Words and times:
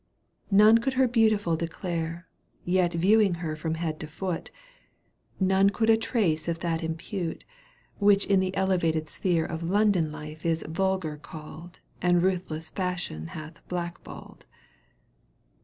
None 0.49 0.79
could 0.79 0.93
her 0.95 1.07
beautiful 1.07 1.55
declare, 1.55 2.27
Yet 2.65 2.91
viewing 2.93 3.35
her 3.35 3.55
from 3.55 3.75
head 3.75 3.99
to 3.99 4.07
foot. 4.07 4.49
None 5.39 5.69
could 5.69 5.91
a 5.91 5.95
trace 5.95 6.47
of 6.47 6.57
that 6.61 6.81
impute, 6.81 7.45
^ 7.45 7.51
Which 8.01 8.25
in 8.25 8.39
the 8.39 8.57
elevated 8.57 9.07
sphere 9.07 9.45
Of 9.45 9.61
London 9.61 10.11
life 10.11 10.43
is 10.43 10.65
vulgar" 10.67 11.17
called 11.31 11.81
And 12.01 12.23
ruthless 12.23 12.69
fashion 12.69 13.27
hath 13.37 13.61
blackballed. 13.67 14.47